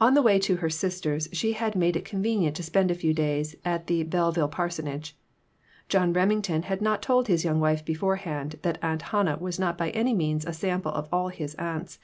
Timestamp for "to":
0.40-0.56, 2.56-2.64